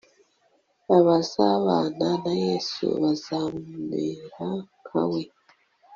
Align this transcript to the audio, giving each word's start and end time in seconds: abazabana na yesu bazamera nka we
abazabana 0.97 2.07
na 2.23 2.33
yesu 2.45 2.85
bazamera 3.01 4.47
nka 4.83 5.03
we 5.11 5.21